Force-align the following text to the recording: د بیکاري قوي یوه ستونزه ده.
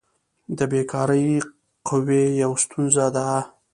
د 0.57 0.59
بیکاري 0.71 1.27
قوي 1.87 2.23
یوه 2.41 2.57
ستونزه 2.63 3.05
ده. 3.15 3.27